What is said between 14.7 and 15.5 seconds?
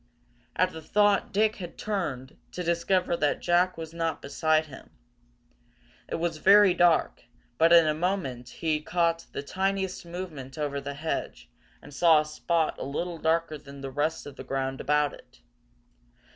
about it.